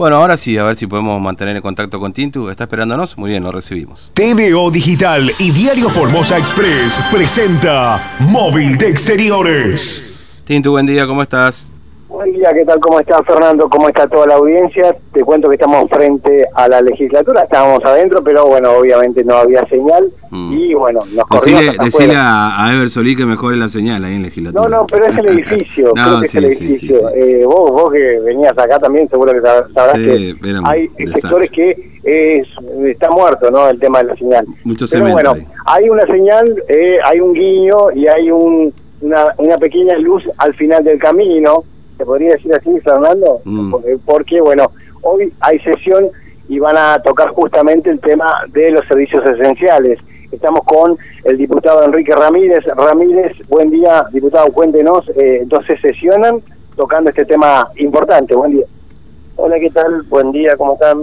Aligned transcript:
Bueno, 0.00 0.16
ahora 0.16 0.38
sí, 0.38 0.56
a 0.56 0.62
ver 0.62 0.76
si 0.76 0.86
podemos 0.86 1.20
mantener 1.20 1.56
el 1.56 1.60
contacto 1.60 2.00
con 2.00 2.14
Tintu. 2.14 2.48
¿Está 2.48 2.64
esperándonos? 2.64 3.18
Muy 3.18 3.28
bien, 3.28 3.42
lo 3.42 3.52
recibimos. 3.52 4.10
TVO 4.14 4.70
Digital 4.70 5.30
y 5.38 5.50
Diario 5.50 5.90
Formosa 5.90 6.38
Express 6.38 6.98
presenta 7.12 8.16
Móvil 8.20 8.78
de 8.78 8.88
Exteriores. 8.88 10.42
Tintu, 10.46 10.70
buen 10.70 10.86
día, 10.86 11.06
¿cómo 11.06 11.20
estás? 11.20 11.70
Buen 12.10 12.32
día, 12.32 12.50
¿qué 12.52 12.64
tal? 12.64 12.80
¿Cómo 12.80 12.98
está 13.00 13.22
Fernando? 13.22 13.68
¿Cómo 13.70 13.88
está 13.88 14.06
toda 14.08 14.26
la 14.26 14.34
audiencia? 14.34 14.94
Te 15.12 15.22
cuento 15.22 15.48
que 15.48 15.54
estamos 15.54 15.88
frente 15.88 16.44
a 16.54 16.68
la 16.68 16.80
legislatura, 16.82 17.44
estábamos 17.44 17.84
adentro, 17.84 18.22
pero 18.22 18.46
bueno, 18.46 18.72
obviamente 18.72 19.22
no 19.24 19.36
había 19.36 19.64
señal 19.68 20.10
Mm. 20.32 20.52
y 20.52 20.74
bueno, 20.74 21.00
nos 21.12 21.24
Decile, 21.28 21.72
decile 21.82 22.14
a, 22.16 22.64
a 22.66 22.72
Ever 22.74 22.88
Solí 22.88 23.16
que 23.16 23.26
mejore 23.26 23.56
la 23.56 23.68
señal 23.68 24.04
ahí 24.04 24.14
en 24.14 24.22
legislatura. 24.22 24.62
No, 24.62 24.68
no, 24.68 24.86
pero 24.86 25.06
es 25.06 25.18
el 25.18 25.26
edificio, 25.38 25.92
No, 25.96 26.02
creo 26.04 26.20
que 26.20 26.28
sí, 26.28 26.38
es 26.38 26.44
el 26.44 26.50
edificio. 26.50 26.98
sí, 26.98 27.04
sí. 27.14 27.20
Eh, 27.20 27.44
vos, 27.46 27.70
vos 27.72 27.92
que 27.92 28.20
venías 28.20 28.56
acá 28.58 28.78
también, 28.78 29.08
seguro 29.08 29.32
que 29.32 29.40
sab- 29.40 29.72
sabrás 29.72 29.94
que 29.94 30.34
hay 30.64 30.88
sectores 31.14 31.50
que 31.50 31.70
es, 32.04 32.46
está 32.86 33.10
muerto, 33.10 33.50
¿no? 33.50 33.68
El 33.68 33.78
tema 33.80 33.98
de 34.00 34.04
la 34.04 34.16
señal. 34.16 34.46
Mucho 34.64 34.84
Pero 34.90 35.08
bueno, 35.10 35.34
hay 35.66 35.88
una 35.88 36.06
señal, 36.06 36.62
eh, 36.68 36.98
hay 37.04 37.20
un 37.20 37.32
guiño 37.32 37.90
y 37.94 38.06
hay 38.06 38.30
un, 38.30 38.72
una, 39.00 39.26
una 39.38 39.58
pequeña 39.58 39.96
luz 39.98 40.22
al 40.38 40.54
final 40.54 40.84
del 40.84 40.98
camino. 40.98 41.64
¿Se 42.00 42.06
podría 42.06 42.32
decir 42.32 42.50
así, 42.54 42.80
Fernando? 42.80 43.42
Mm. 43.44 43.70
Porque, 43.72 43.98
porque, 44.06 44.40
bueno, 44.40 44.72
hoy 45.02 45.30
hay 45.40 45.58
sesión 45.58 46.08
y 46.48 46.58
van 46.58 46.74
a 46.78 46.98
tocar 47.02 47.28
justamente 47.28 47.90
el 47.90 48.00
tema 48.00 48.42
de 48.48 48.70
los 48.70 48.86
servicios 48.86 49.22
esenciales. 49.28 49.98
Estamos 50.32 50.62
con 50.64 50.96
el 51.24 51.36
diputado 51.36 51.84
Enrique 51.84 52.14
Ramírez. 52.14 52.64
Ramírez, 52.74 53.36
buen 53.48 53.68
día, 53.68 54.06
diputado, 54.10 54.50
cuéntenos. 54.50 55.10
Eh, 55.10 55.40
entonces 55.42 55.78
sesionan 55.82 56.40
tocando 56.74 57.10
este 57.10 57.26
tema 57.26 57.68
importante. 57.76 58.34
Buen 58.34 58.52
día. 58.52 58.64
Hola, 59.36 59.60
¿qué 59.60 59.68
tal? 59.68 60.00
Buen 60.04 60.32
día, 60.32 60.56
¿cómo 60.56 60.72
están? 60.72 61.02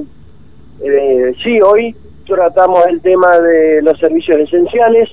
Eh, 0.84 1.32
sí, 1.44 1.62
hoy 1.62 1.96
tratamos 2.26 2.88
el 2.88 3.02
tema 3.02 3.40
de 3.40 3.84
los 3.84 4.00
servicios 4.00 4.36
esenciales, 4.40 5.10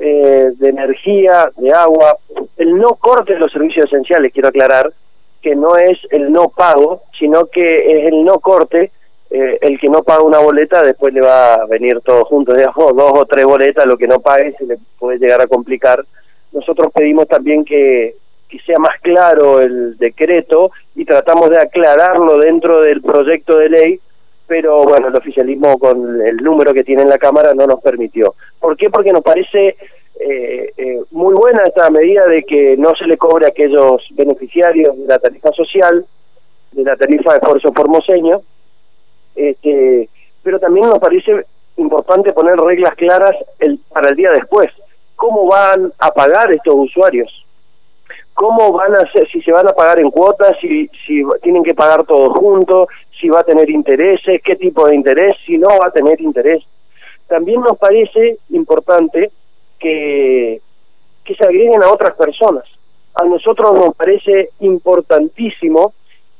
eh, 0.00 0.50
de 0.56 0.68
energía, 0.70 1.52
de 1.56 1.70
agua, 1.70 2.16
el 2.56 2.76
no 2.76 2.94
corte 2.96 3.32
de 3.34 3.38
los 3.38 3.50
servicios 3.50 3.86
esenciales, 3.86 4.32
quiero 4.32 4.48
aclarar, 4.48 4.92
que 5.40 5.54
no 5.54 5.76
es 5.76 5.98
el 6.10 6.30
no 6.32 6.48
pago, 6.48 7.02
sino 7.18 7.46
que 7.46 7.86
es 7.86 8.08
el 8.08 8.24
no 8.24 8.38
corte, 8.38 8.92
eh, 9.30 9.58
el 9.60 9.78
que 9.78 9.88
no 9.88 10.02
paga 10.02 10.22
una 10.22 10.38
boleta 10.38 10.82
después 10.82 11.14
le 11.14 11.20
va 11.20 11.54
a 11.54 11.66
venir 11.66 12.00
todo 12.00 12.24
junto, 12.24 12.52
digamos, 12.52 12.96
dos 12.96 13.12
o 13.14 13.24
tres 13.26 13.44
boletas, 13.44 13.86
lo 13.86 13.96
que 13.96 14.08
no 14.08 14.20
pague 14.20 14.52
se 14.58 14.66
le 14.66 14.76
puede 14.98 15.18
llegar 15.18 15.40
a 15.40 15.46
complicar. 15.46 16.04
Nosotros 16.52 16.92
pedimos 16.92 17.28
también 17.28 17.64
que, 17.64 18.16
que 18.48 18.58
sea 18.60 18.78
más 18.78 19.00
claro 19.00 19.60
el 19.60 19.96
decreto 19.98 20.72
y 20.96 21.04
tratamos 21.04 21.50
de 21.50 21.60
aclararlo 21.60 22.38
dentro 22.38 22.80
del 22.80 23.00
proyecto 23.02 23.56
de 23.56 23.68
ley 23.68 24.00
pero 24.50 24.82
bueno, 24.82 25.06
el 25.06 25.14
oficialismo 25.14 25.78
con 25.78 26.20
el 26.26 26.38
número 26.38 26.74
que 26.74 26.82
tiene 26.82 27.02
en 27.02 27.08
la 27.08 27.18
Cámara 27.18 27.54
no 27.54 27.68
nos 27.68 27.80
permitió. 27.80 28.34
¿Por 28.58 28.76
qué? 28.76 28.90
Porque 28.90 29.12
nos 29.12 29.22
parece 29.22 29.76
eh, 30.30 30.72
eh, 30.76 31.00
muy 31.10 31.34
buena 31.34 31.64
esta 31.64 31.90
medida 31.90 32.26
de 32.26 32.44
que 32.44 32.76
no 32.76 32.94
se 32.94 33.06
le 33.06 33.16
cobre 33.16 33.46
a 33.46 33.48
aquellos 33.48 34.06
beneficiarios 34.12 34.96
de 34.96 35.06
la 35.06 35.18
tarifa 35.18 35.50
social, 35.52 36.04
de 36.72 36.84
la 36.84 36.96
tarifa 36.96 37.32
de 37.32 37.38
esfuerzo 37.38 37.72
formoseño, 37.72 38.40
este, 39.34 40.08
pero 40.42 40.58
también 40.60 40.88
nos 40.88 40.98
parece 40.98 41.44
importante 41.76 42.32
poner 42.32 42.56
reglas 42.56 42.94
claras 42.94 43.34
el, 43.58 43.80
para 43.92 44.10
el 44.10 44.16
día 44.16 44.30
después. 44.30 44.70
¿Cómo 45.16 45.46
van 45.46 45.92
a 45.98 46.10
pagar 46.12 46.52
estos 46.52 46.74
usuarios? 46.74 47.44
cómo 48.32 48.72
van 48.72 48.96
a 48.96 49.00
hacer, 49.00 49.28
si 49.28 49.42
se 49.42 49.52
van 49.52 49.68
a 49.68 49.74
pagar 49.74 50.00
en 50.00 50.10
cuotas, 50.10 50.56
si, 50.62 50.88
si 51.06 51.22
tienen 51.42 51.62
que 51.62 51.74
pagar 51.74 52.04
todo 52.04 52.32
junto, 52.32 52.88
si 53.20 53.28
va 53.28 53.40
a 53.40 53.44
tener 53.44 53.68
intereses, 53.68 54.40
qué 54.42 54.56
tipo 54.56 54.88
de 54.88 54.94
interés, 54.94 55.36
si 55.44 55.58
no 55.58 55.68
va 55.68 55.88
a 55.88 55.90
tener 55.90 56.18
interés. 56.22 56.64
También 57.28 57.60
nos 57.60 57.76
parece 57.76 58.38
importante 58.48 59.30
que, 59.80 60.60
que 61.24 61.34
se 61.34 61.44
agreguen 61.44 61.82
a 61.82 61.90
otras 61.90 62.14
personas. 62.14 62.64
A 63.14 63.24
nosotros 63.24 63.74
nos 63.74 63.94
parece 63.96 64.50
importantísimo 64.60 65.92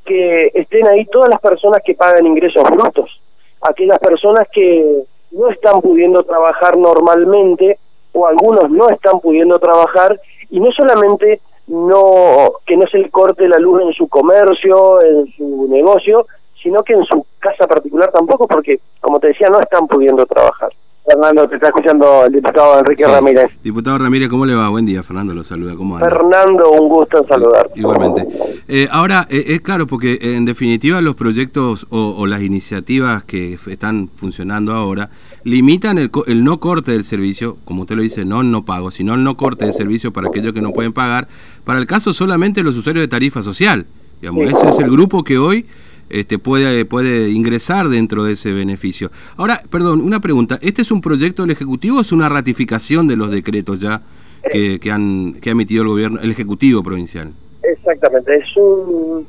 que 0.05 0.51
estén 0.55 0.87
ahí 0.87 1.05
todas 1.07 1.31
las 1.31 1.41
personas 1.41 1.83
que 1.85 1.95
pagan 1.95 2.27
ingresos 2.27 2.63
brutos, 2.71 3.21
aquellas 3.63 3.99
personas 3.99 4.47
que 4.53 5.03
no 5.33 5.49
están 5.51 5.81
pudiendo 5.81 6.23
trabajar 6.23 6.77
normalmente 6.77 7.79
o 8.13 8.27
algunos 8.27 8.71
no 8.71 8.89
están 8.89 9.21
pudiendo 9.21 9.59
trabajar 9.59 10.21
y 10.51 10.61
no 10.61 10.71
solamente 10.73 11.41
no 11.67 12.53
que 12.67 12.77
no 12.77 12.87
se 12.89 12.99
le 12.99 13.11
corte 13.11 13.49
la 13.49 13.59
luz 13.59 13.83
en 13.83 13.93
su 13.93 14.09
comercio, 14.09 15.01
en 15.03 15.33
su 15.37 15.69
negocio, 15.71 16.27
sino 16.63 16.83
que 16.83 16.95
en 16.95 17.05
su 17.05 17.25
casa 17.39 17.67
particular 17.67 18.11
tampoco, 18.11 18.47
porque, 18.47 18.81
como 19.01 19.21
te 19.21 19.29
decía, 19.29 19.49
no 19.49 19.61
están 19.61 19.87
pudiendo 19.87 20.27
trabajar. 20.27 20.73
Fernando, 21.11 21.49
te 21.49 21.57
está 21.57 21.69
escuchando 21.69 22.25
el 22.27 22.33
diputado 22.33 22.79
Enrique 22.79 23.05
Sí. 23.05 23.11
Ramírez. 23.11 23.51
Diputado 23.65 23.99
Ramírez, 23.99 24.29
¿cómo 24.29 24.47
le 24.47 24.55
va? 24.55 24.69
Buen 24.69 24.87
día, 24.87 25.03
Fernando 25.03 25.35
lo 25.35 25.43
saluda. 25.43 25.75
¿Cómo 25.75 25.97
anda? 25.97 26.09
Fernando, 26.09 26.71
un 26.71 26.89
gusto 26.89 27.19
en 27.19 27.27
saludar. 27.29 27.69
Igualmente. 27.75 28.29
Eh, 28.69 28.87
ahora, 28.93 29.27
eh, 29.29 29.45
es 29.49 29.61
claro, 29.61 29.89
porque 29.89 30.13
eh, 30.13 30.37
en 30.37 30.45
definitiva 30.45 31.01
los 31.01 31.17
proyectos 31.17 31.87
o, 31.91 32.15
o 32.17 32.27
las 32.29 32.43
iniciativas 32.43 33.25
que 33.25 33.55
están 33.55 34.09
funcionando 34.15 34.73
ahora 34.73 35.11
limitan 35.43 35.99
el, 35.99 36.11
co- 36.13 36.25
el 36.27 36.45
no 36.45 36.61
corte 36.61 36.93
del 36.93 37.03
servicio, 37.05 37.57
como 37.65 37.83
usted 37.83 37.97
lo 37.97 38.03
dice, 38.03 38.25
no 38.25 38.41
el 38.43 38.51
no 38.53 38.65
pago, 38.65 38.93
sino 38.93 39.15
el 39.15 39.25
no 39.25 39.37
corte 39.37 39.65
del 39.65 39.75
servicio 39.75 40.13
para 40.13 40.29
aquellos 40.29 40.53
que 40.53 40.61
no 40.63 40.71
pueden 40.73 40.93
pagar, 40.93 41.27
para 41.65 41.81
el 41.81 41.87
caso 41.87 42.13
solamente 42.13 42.63
los 42.63 42.77
usuarios 42.77 43.03
de 43.03 43.09
tarifa 43.09 43.43
social. 43.43 43.87
Digamos, 44.21 44.47
Sí. 44.49 44.55
ese 44.55 44.69
es 44.69 44.79
el 44.79 44.91
grupo 44.91 45.25
que 45.25 45.39
hoy 45.39 45.67
este, 46.11 46.39
puede, 46.39 46.85
puede 46.85 47.31
ingresar 47.31 47.89
dentro 47.89 48.25
de 48.25 48.33
ese 48.33 48.53
beneficio. 48.53 49.11
Ahora, 49.37 49.61
perdón, 49.71 50.01
una 50.01 50.21
pregunta. 50.21 50.59
¿Este 50.61 50.83
es 50.83 50.91
un 50.91 51.01
proyecto 51.01 51.43
del 51.43 51.53
Ejecutivo 51.53 51.99
o 51.99 52.01
es 52.01 52.13
una 52.13 52.29
ratificación 52.29 53.09
de 53.09 53.17
los 53.17 53.31
decretos 53.31 53.81
ya 53.81 54.03
que, 54.51 54.79
que 54.81 54.91
han, 54.91 55.35
que 55.41 55.51
ha 55.51 55.53
emitido 55.53 55.83
el 55.83 55.89
gobierno, 55.89 56.21
el 56.21 56.31
Ejecutivo 56.31 56.83
provincial? 56.83 57.33
Exactamente, 57.63 58.37
es 58.37 58.57
un, 58.57 59.27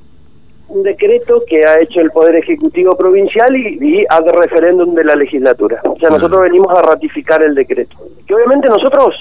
un 0.69 0.83
decreto 0.83 1.43
que 1.47 1.65
ha 1.65 1.79
hecho 1.81 1.99
el 1.99 2.11
Poder 2.11 2.37
Ejecutivo 2.37 2.95
Provincial 2.95 3.55
y, 3.55 3.77
y 3.81 4.05
al 4.09 4.25
referéndum 4.25 4.95
de 4.95 5.03
la 5.03 5.15
legislatura. 5.15 5.81
O 5.83 5.99
sea, 5.99 6.09
nosotros 6.09 6.41
venimos 6.41 6.69
a 6.75 6.81
ratificar 6.81 7.43
el 7.43 7.53
decreto. 7.53 7.97
Que 8.25 8.33
obviamente 8.33 8.69
nosotros, 8.69 9.15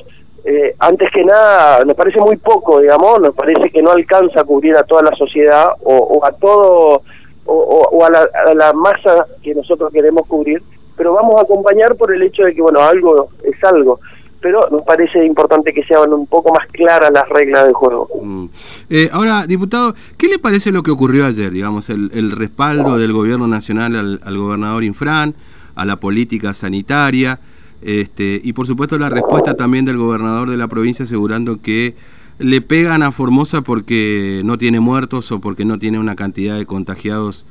eh, 0.44 0.74
antes 0.78 1.10
que 1.12 1.24
nada, 1.24 1.84
nos 1.84 1.96
parece 1.96 2.20
muy 2.20 2.36
poco, 2.36 2.80
digamos, 2.80 3.20
nos 3.20 3.34
parece 3.34 3.68
que 3.70 3.82
no 3.82 3.90
alcanza 3.90 4.42
a 4.42 4.44
cubrir 4.44 4.76
a 4.76 4.84
toda 4.84 5.02
la 5.02 5.16
sociedad 5.16 5.66
o, 5.82 5.96
o 5.96 6.24
a 6.24 6.30
todo, 6.32 7.02
o, 7.44 7.54
o- 7.92 8.04
a, 8.04 8.10
la, 8.10 8.28
a 8.50 8.54
la 8.54 8.72
masa 8.72 9.26
que 9.42 9.54
nosotros 9.54 9.92
queremos 9.92 10.26
cubrir, 10.26 10.62
pero 10.96 11.14
vamos 11.14 11.36
a 11.38 11.42
acompañar 11.42 11.96
por 11.96 12.14
el 12.14 12.22
hecho 12.22 12.42
de 12.44 12.54
que, 12.54 12.62
bueno, 12.62 12.80
algo 12.80 13.28
es 13.42 13.62
algo. 13.64 14.00
Pero 14.42 14.70
nos 14.70 14.80
parece 14.82 15.22
importante 15.26 15.70
que 15.74 15.84
sean 15.84 16.14
un 16.14 16.26
poco 16.26 16.50
más 16.54 16.66
claras 16.68 17.10
las 17.12 17.28
reglas 17.28 17.64
del 17.64 17.74
juego. 17.74 18.08
Mm. 18.22 18.46
Eh, 18.88 19.10
ahora, 19.12 19.46
diputado, 19.46 19.94
¿qué 20.16 20.28
le 20.28 20.38
parece 20.38 20.72
lo 20.72 20.82
que 20.82 20.90
ocurrió 20.90 21.26
ayer? 21.26 21.50
Digamos, 21.50 21.90
el, 21.90 22.10
el 22.14 22.32
respaldo 22.32 22.96
del 22.96 23.12
gobierno 23.12 23.46
nacional 23.46 23.96
al, 23.96 24.20
al 24.24 24.38
gobernador 24.38 24.82
Infran, 24.82 25.34
a 25.74 25.84
la 25.84 25.96
política 25.96 26.54
sanitaria, 26.54 27.38
este, 27.82 28.40
y 28.42 28.52
por 28.54 28.66
supuesto 28.66 28.98
la 28.98 29.10
respuesta 29.10 29.54
también 29.54 29.84
del 29.84 29.96
gobernador 29.98 30.48
de 30.50 30.56
la 30.56 30.68
provincia 30.68 31.04
asegurando 31.04 31.60
que 31.60 31.94
le 32.40 32.62
pegan 32.62 33.02
a 33.02 33.12
Formosa 33.12 33.60
porque 33.60 34.40
no 34.44 34.56
tiene 34.56 34.80
muertos 34.80 35.30
o 35.30 35.40
porque 35.40 35.66
no 35.66 35.78
tiene 35.78 35.98
una 35.98 36.16
cantidad 36.16 36.56
de 36.56 36.64
contagiados 36.64 37.46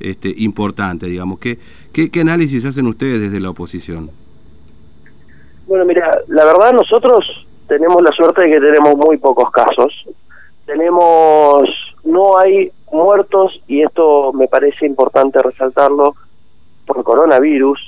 este, 0.00 0.34
importante, 0.36 1.06
digamos. 1.06 1.38
¿Qué, 1.38 1.58
qué, 1.92 2.10
qué 2.10 2.20
análisis 2.20 2.64
hacen 2.66 2.86
ustedes 2.86 3.20
desde 3.20 3.40
la 3.40 3.50
oposición? 3.50 4.10
Bueno, 5.66 5.86
mira, 5.86 6.18
la 6.28 6.44
verdad 6.44 6.72
nosotros 6.72 7.46
tenemos 7.66 8.02
la 8.02 8.10
suerte 8.12 8.44
de 8.44 8.50
que 8.50 8.60
tenemos 8.60 8.96
muy 8.96 9.16
pocos 9.16 9.50
casos. 9.50 9.92
Tenemos, 10.66 11.66
no 12.04 12.38
hay 12.38 12.70
muertos, 12.92 13.62
y 13.66 13.80
esto 13.80 14.34
me 14.34 14.46
parece 14.46 14.84
importante 14.84 15.40
resaltarlo, 15.42 16.14
por 16.86 17.02
coronavirus. 17.02 17.80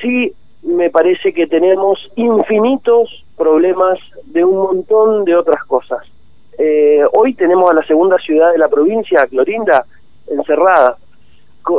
Sí 0.00 0.32
me 0.68 0.90
parece 0.90 1.32
que 1.32 1.46
tenemos 1.46 1.98
infinitos 2.16 3.24
problemas 3.36 3.98
de 4.26 4.44
un 4.44 4.58
montón 4.58 5.24
de 5.24 5.34
otras 5.34 5.64
cosas. 5.64 6.04
Eh, 6.58 7.02
hoy 7.12 7.34
tenemos 7.34 7.70
a 7.70 7.74
la 7.74 7.86
segunda 7.86 8.18
ciudad 8.18 8.52
de 8.52 8.58
la 8.58 8.68
provincia, 8.68 9.26
Clorinda, 9.26 9.84
encerrada 10.30 10.96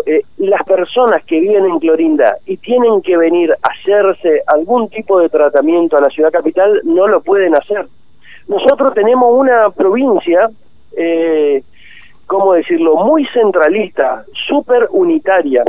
eh, 0.05 0.21
las 0.37 0.63
personas 0.63 1.23
que 1.25 1.39
viven 1.39 1.65
en 1.65 1.79
Clorinda 1.79 2.37
y 2.45 2.57
tienen 2.57 3.01
que 3.01 3.17
venir 3.17 3.51
a 3.51 3.69
hacerse 3.69 4.41
algún 4.47 4.87
tipo 4.89 5.19
de 5.19 5.29
tratamiento 5.29 5.97
a 5.97 6.01
la 6.01 6.09
ciudad 6.09 6.31
capital 6.31 6.81
no 6.83 7.07
lo 7.07 7.21
pueden 7.21 7.55
hacer. 7.55 7.87
Nosotros 8.47 8.93
tenemos 8.93 9.31
una 9.31 9.69
provincia, 9.71 10.49
eh, 10.95 11.63
¿cómo 12.25 12.53
decirlo?, 12.53 12.95
muy 12.97 13.25
centralista, 13.33 14.25
súper 14.47 14.87
unitaria. 14.91 15.63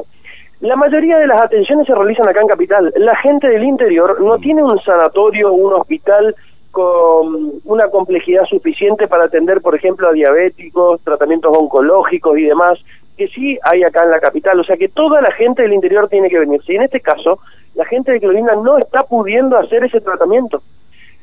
La 0.61 0.77
mayoría 0.77 1.17
de 1.19 1.27
las 1.27 1.41
atenciones 1.41 1.87
se 1.87 1.95
realizan 1.95 2.29
acá 2.29 2.43
en 2.43 2.49
Capital. 2.49 2.93
La 2.97 3.17
gente 3.17 3.49
del 3.49 3.65
interior 3.65 4.21
no 4.21 4.39
tiene 4.39 4.63
un 4.63 4.79
sanatorio, 4.81 5.53
un 5.53 5.73
hospital 5.73 6.35
con 6.71 7.53
una 7.65 7.89
complejidad 7.89 8.45
suficiente 8.45 9.09
para 9.09 9.25
atender, 9.25 9.63
por 9.63 9.75
ejemplo, 9.75 10.09
a 10.09 10.13
diabéticos, 10.13 11.01
tratamientos 11.01 11.57
oncológicos 11.57 12.39
y 12.39 12.43
demás, 12.43 12.79
que 13.17 13.29
sí 13.29 13.59
hay 13.63 13.83
acá 13.83 14.05
en 14.05 14.11
la 14.11 14.21
capital, 14.21 14.61
o 14.61 14.65
sea 14.65 14.77
que 14.77 14.89
toda 14.89 15.21
la 15.21 15.33
gente 15.33 15.63
del 15.63 15.73
interior 15.73 16.09
tiene 16.09 16.29
que 16.29 16.39
venirse. 16.39 16.73
Y 16.73 16.77
en 16.77 16.83
este 16.83 17.01
caso, 17.01 17.39
la 17.75 17.85
gente 17.87 18.13
de 18.13 18.21
Clorinda 18.21 18.55
no 18.55 18.79
está 18.79 19.03
pudiendo 19.03 19.57
hacer 19.57 19.85
ese 19.85 20.01
tratamiento, 20.01 20.63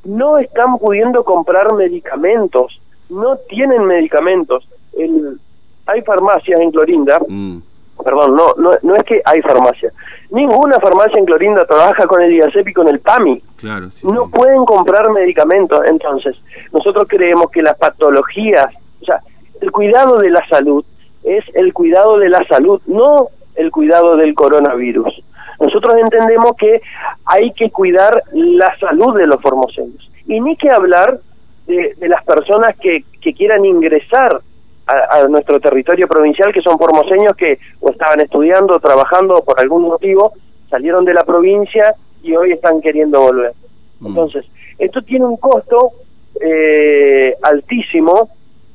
no 0.03 0.37
están 0.37 0.77
pudiendo 0.79 1.23
comprar 1.23 1.73
medicamentos, 1.73 2.81
no 3.09 3.37
tienen 3.49 3.85
medicamentos. 3.85 4.67
El, 4.97 5.39
hay 5.85 6.01
farmacias 6.01 6.59
en 6.59 6.71
Clorinda, 6.71 7.19
Mm, 7.27 7.59
perdón, 8.03 8.35
no, 8.35 8.53
no, 8.57 8.71
no 8.81 8.95
es 8.95 9.03
que 9.03 9.21
hay 9.23 9.41
farmacia. 9.41 9.91
Ninguna 10.29 10.79
farmacia 10.79 11.19
en 11.19 11.25
Clorinda 11.25 11.65
trabaja 11.65 12.05
con 12.05 12.21
el 12.21 12.33
IACEP 12.33 12.69
y 12.69 12.73
con 12.73 12.87
el 12.87 12.99
PAMI. 12.99 13.41
claro, 13.57 13.89
sí. 13.89 14.05
No 14.07 14.25
sí. 14.25 14.31
pueden 14.33 14.65
comprar 14.65 15.09
medicamentos. 15.11 15.81
Entonces, 15.87 16.41
nosotros 16.71 17.07
creemos 17.07 17.49
que 17.51 17.61
las 17.61 17.77
patologías, 17.77 18.67
o 19.01 19.05
sea, 19.05 19.21
el 19.61 19.71
cuidado 19.71 20.17
de 20.17 20.29
la 20.29 20.45
salud 20.47 20.85
es 21.23 21.43
el 21.55 21.73
cuidado 21.73 22.17
de 22.19 22.29
la 22.29 22.45
salud, 22.47 22.81
no 22.87 23.29
el 23.55 23.71
cuidado 23.71 24.17
del 24.17 24.33
coronavirus. 24.33 25.23
Nosotros 25.59 25.95
entendemos 25.95 26.51
que 26.57 26.81
hay 27.25 27.51
que 27.53 27.71
cuidar 27.71 28.21
la 28.33 28.77
salud 28.79 29.17
de 29.17 29.25
los 29.25 29.41
formoseños. 29.41 30.09
Y 30.27 30.39
ni 30.39 30.55
que 30.55 30.69
hablar 30.69 31.19
de, 31.65 31.95
de 31.97 32.07
las 32.07 32.23
personas 32.23 32.77
que, 32.77 33.03
que 33.21 33.33
quieran 33.33 33.65
ingresar 33.65 34.41
a, 34.87 35.17
a 35.17 35.27
nuestro 35.27 35.59
territorio 35.59 36.07
provincial, 36.07 36.53
que 36.53 36.61
son 36.61 36.77
formoseños 36.77 37.35
que 37.35 37.59
o 37.79 37.89
estaban 37.89 38.21
estudiando 38.21 38.75
o 38.75 38.79
trabajando 38.79 39.43
por 39.43 39.59
algún 39.59 39.83
motivo, 39.83 40.33
salieron 40.69 41.05
de 41.05 41.13
la 41.13 41.23
provincia 41.23 41.95
y 42.23 42.35
hoy 42.35 42.51
están 42.53 42.81
queriendo 42.81 43.21
volver. 43.21 43.53
Mm. 43.99 44.07
Entonces, 44.07 44.45
esto 44.77 45.01
tiene 45.01 45.25
un 45.25 45.37
costo 45.37 45.91
eh, 46.39 47.35
altísimo, 47.41 48.29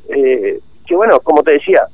eh, 0.09 0.61
que 0.87 0.97
bueno, 0.97 1.21
como 1.21 1.43
te 1.43 1.53
decía, 1.53 1.87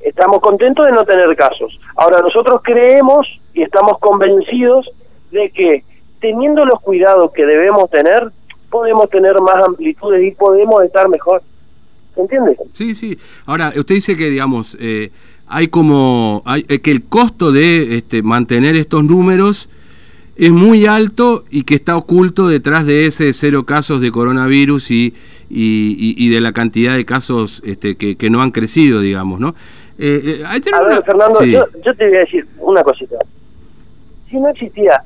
estamos 0.00 0.40
contentos 0.40 0.86
de 0.86 0.92
no 0.92 1.04
tener 1.04 1.34
casos. 1.36 1.78
Ahora, 1.96 2.20
nosotros 2.20 2.60
creemos 2.62 3.26
y 3.54 3.62
estamos 3.62 3.98
convencidos 3.98 4.90
de 5.30 5.50
que 5.50 5.84
teniendo 6.20 6.64
los 6.64 6.80
cuidados 6.80 7.32
que 7.32 7.44
debemos 7.44 7.90
tener, 7.90 8.30
podemos 8.70 9.10
tener 9.10 9.40
más 9.40 9.62
amplitudes 9.62 10.26
y 10.26 10.30
podemos 10.32 10.82
estar 10.82 11.08
mejor. 11.08 11.42
¿Se 12.14 12.20
entiende? 12.20 12.56
Sí, 12.72 12.94
sí. 12.94 13.18
Ahora, 13.46 13.72
usted 13.76 13.94
dice 13.94 14.16
que, 14.16 14.28
digamos, 14.30 14.76
eh, 14.80 15.10
hay 15.46 15.68
como, 15.68 16.42
hay, 16.46 16.64
eh, 16.68 16.80
que 16.80 16.90
el 16.90 17.02
costo 17.04 17.52
de 17.52 17.96
este, 17.96 18.22
mantener 18.22 18.76
estos 18.76 19.04
números 19.04 19.68
es 20.36 20.50
muy 20.50 20.86
alto 20.86 21.44
y 21.50 21.64
que 21.64 21.74
está 21.74 21.96
oculto 21.96 22.48
detrás 22.48 22.86
de 22.86 23.06
ese 23.06 23.32
cero 23.32 23.64
casos 23.64 24.00
de 24.00 24.10
coronavirus 24.10 24.90
y, 24.90 25.14
y, 25.50 26.28
de 26.30 26.40
la 26.40 26.52
cantidad 26.52 26.94
de 26.96 27.04
casos 27.04 27.60
este, 27.66 27.96
que, 27.96 28.16
que 28.16 28.30
no 28.30 28.40
han 28.40 28.50
crecido, 28.50 29.00
digamos, 29.00 29.40
¿no? 29.40 29.54
Eh, 29.98 30.40
eh, 30.40 30.44
A 30.44 30.78
una- 30.80 30.88
ver, 30.88 31.04
Fernando, 31.04 31.38
Sí. 31.42 31.52
yo, 31.52 31.64
yo 31.84 31.94
te 31.94 32.08
voy 32.08 32.16
a 32.16 32.20
decir 32.20 32.46
una 32.58 32.82
cosita. 32.82 33.16
Si 34.30 34.36
no 34.38 34.48
existía, 34.48 35.02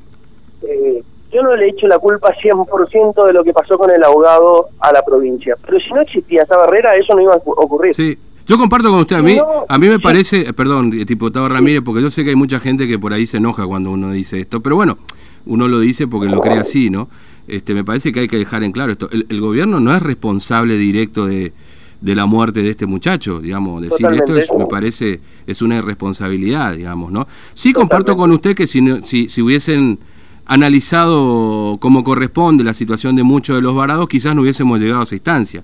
eh, 0.62 1.02
yo 1.32 1.42
no 1.42 1.54
le 1.56 1.68
echo 1.68 1.86
la 1.86 1.98
culpa 1.98 2.32
100% 2.34 3.26
de 3.26 3.32
lo 3.32 3.42
que 3.44 3.52
pasó 3.52 3.76
con 3.78 3.90
el 3.90 4.02
ahogado 4.04 4.68
a 4.80 4.92
la 4.92 5.02
provincia, 5.04 5.54
pero 5.64 5.78
si 5.80 5.90
no 5.90 6.00
existía 6.02 6.42
esa 6.42 6.56
barrera, 6.56 6.96
eso 6.96 7.14
no 7.14 7.22
iba 7.22 7.34
a 7.34 7.38
ocu- 7.38 7.54
ocurrir. 7.56 7.94
Sí, 7.94 8.16
yo 8.46 8.56
comparto 8.58 8.90
con 8.90 9.00
usted. 9.00 9.16
A 9.16 9.22
mí, 9.22 9.36
No, 9.36 9.64
a 9.68 9.78
mí 9.78 9.88
me 9.88 9.98
parece, 9.98 10.48
eh, 10.48 10.52
perdón, 10.52 10.90
diputado 10.90 11.48
Ramírez, 11.48 11.82
porque 11.84 12.00
yo 12.02 12.10
sé 12.10 12.22
que 12.24 12.30
hay 12.30 12.36
mucha 12.36 12.60
gente 12.60 12.86
que 12.86 12.98
por 12.98 13.12
ahí 13.12 13.26
se 13.26 13.38
enoja 13.38 13.66
cuando 13.66 13.90
uno 13.90 14.12
dice 14.12 14.38
esto, 14.40 14.60
pero 14.62 14.76
bueno, 14.76 14.98
uno 15.46 15.68
lo 15.68 15.80
dice 15.80 16.06
porque 16.06 16.28
lo 16.28 16.40
cree 16.40 16.58
así, 16.58 16.90
¿no? 16.90 17.08
Este, 17.48 17.74
me 17.74 17.84
parece 17.84 18.12
que 18.12 18.20
hay 18.20 18.28
que 18.28 18.38
dejar 18.38 18.62
en 18.64 18.72
claro 18.72 18.92
esto. 18.92 19.08
El, 19.12 19.26
el 19.28 19.40
gobierno 19.40 19.78
no 19.80 19.94
es 19.94 20.02
responsable 20.02 20.76
directo 20.76 21.26
de, 21.26 21.52
de 22.00 22.14
la 22.14 22.26
muerte 22.26 22.62
de 22.62 22.70
este 22.70 22.86
muchacho, 22.86 23.40
digamos. 23.40 23.82
Decir 23.82 24.06
esto 24.12 24.36
es, 24.36 24.48
me 24.56 24.66
parece, 24.66 25.20
es 25.46 25.62
una 25.62 25.76
irresponsabilidad, 25.76 26.74
digamos, 26.74 27.12
¿no? 27.12 27.26
Sí 27.54 27.72
comparto 27.72 28.16
con 28.16 28.30
usted 28.32 28.54
que 28.56 28.66
si, 28.66 28.80
si, 29.04 29.28
si 29.28 29.42
hubiesen 29.42 29.98
analizado 30.46 31.78
como 31.80 32.04
corresponde 32.04 32.64
la 32.64 32.74
situación 32.74 33.16
de 33.16 33.22
muchos 33.22 33.56
de 33.56 33.62
los 33.62 33.74
varados, 33.74 34.08
quizás 34.08 34.34
no 34.34 34.42
hubiésemos 34.42 34.78
llegado 34.80 35.00
a 35.00 35.04
esa 35.04 35.14
instancia 35.14 35.62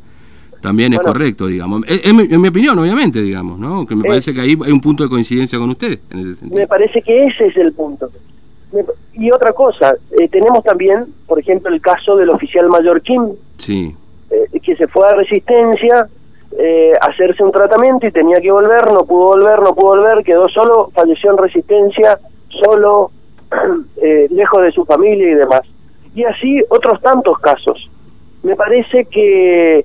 también 0.61 0.93
es 0.95 1.01
correcto, 1.01 1.49
digamos. 1.49 1.83
Es, 1.89 2.03
es 2.05 2.15
mi, 2.15 2.23
es 2.23 2.39
mi 2.39 2.47
opinión, 2.47 2.79
obviamente, 2.79 3.21
digamos, 3.21 3.59
¿no? 3.59 3.85
Que 3.85 3.97
me 3.97 4.05
parece 4.05 4.33
que 4.33 4.41
ahí 4.43 4.57
hay 4.65 4.71
un 4.71 4.81
punto 4.81 5.03
de 5.03 5.09
coincidencia 5.09 5.59
con 5.59 5.69
usted 5.71 5.99
en 6.09 6.21
ese 6.21 6.35
sentido. 6.37 6.61
Me 6.61 6.69
parece 6.69 7.03
que 7.03 7.27
ese 7.27 7.47
es 7.47 7.57
el 7.57 7.73
punto. 7.73 8.09
Me- 8.73 8.85
y 9.15 9.33
otra 9.33 9.53
cosa, 9.53 9.93
eh, 10.21 10.29
tenemos 10.29 10.63
también, 10.63 11.07
por 11.27 11.41
ejemplo, 11.41 11.75
el 11.75 11.81
caso 11.81 12.15
del 12.15 12.31
oficial 12.31 12.69
mayor 12.69 13.03
Kim, 13.03 13.23
Sí, 13.59 13.93
eh, 14.31 14.61
que 14.61 14.77
se 14.77 14.87
fue 14.87 15.05
a 15.09 15.15
Resistencia 15.17 16.07
eh, 16.57 16.93
a 17.01 17.07
hacerse 17.07 17.43
un 17.43 17.51
tratamiento 17.51 18.07
y 18.07 18.13
tenía 18.13 18.41
que 18.41 18.53
volver, 18.53 18.87
no 18.93 19.05
pudo 19.05 19.25
volver, 19.37 19.61
no 19.63 19.75
pudo 19.75 19.97
volver, 19.97 20.23
quedó 20.23 20.49
solo, 20.49 20.93
falleció 20.95 21.33
en 21.33 21.39
Resistencia, 21.39 22.21
solo, 22.65 23.11
eh, 24.03 24.27
lejos 24.31 24.63
de 24.63 24.73
su 24.73 24.85
familia 24.85 25.31
y 25.31 25.35
demás. 25.35 25.63
Y 26.15 26.25
así 26.25 26.61
otros 26.69 27.01
tantos 27.01 27.39
casos. 27.39 27.89
Me 28.43 28.57
parece 28.57 29.05
que, 29.07 29.85